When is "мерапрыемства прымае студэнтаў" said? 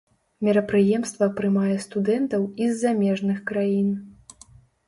0.47-2.47